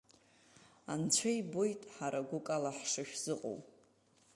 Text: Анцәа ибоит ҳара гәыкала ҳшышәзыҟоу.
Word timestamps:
Анцәа 0.91 1.29
ибоит 1.39 1.81
ҳара 1.93 2.27
гәыкала 2.27 2.71
ҳшышәзыҟоу. 2.77 3.57